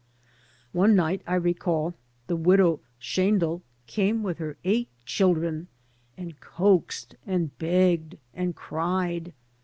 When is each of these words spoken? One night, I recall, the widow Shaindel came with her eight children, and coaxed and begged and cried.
One 0.71 0.95
night, 0.95 1.21
I 1.27 1.35
recall, 1.35 1.93
the 2.25 2.35
widow 2.35 2.79
Shaindel 2.99 3.61
came 3.85 4.23
with 4.23 4.39
her 4.39 4.57
eight 4.63 4.89
children, 5.05 5.67
and 6.17 6.39
coaxed 6.39 7.13
and 7.27 7.55
begged 7.59 8.17
and 8.33 8.55
cried. 8.55 9.31